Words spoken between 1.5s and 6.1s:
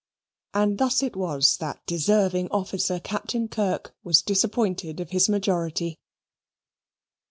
that deserving officer, Captain Kirk, was disappointed of his majority.